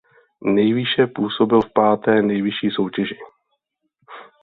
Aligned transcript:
Nejvýše 0.43 1.07
působil 1.07 1.61
v 1.61 1.73
páté 1.73 2.21
nejvyšší 2.21 2.69
soutěži. 2.71 3.17